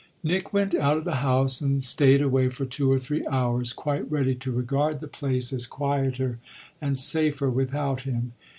[0.23, 4.09] Nick went out of the house and stayed away for two or three hours, quite
[4.11, 6.39] ready to regard the place as quieter
[6.81, 8.33] and safer without him.